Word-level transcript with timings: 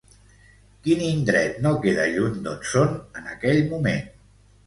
Quin 0.85 1.03
indret 1.07 1.59
no 1.65 1.73
queda 1.83 2.07
lluny 2.15 2.41
d'on 2.47 2.57
són 2.71 2.97
en 3.21 3.31
aquell 3.35 3.61
moment? 3.75 4.09